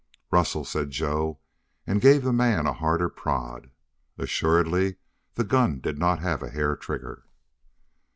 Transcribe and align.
"Rustle!" 0.31 0.65
said 0.65 0.89
Joe, 0.89 1.37
and 1.85 2.01
gave 2.01 2.23
the 2.23 2.33
man 2.33 2.65
a 2.65 2.73
harder 2.73 3.07
prod. 3.07 3.69
Assuredly 4.17 4.95
the 5.35 5.43
gun 5.43 5.79
did 5.79 5.99
not 5.99 6.17
have 6.17 6.41
a 6.41 6.49
hair 6.49 6.75
trigger. 6.75 7.25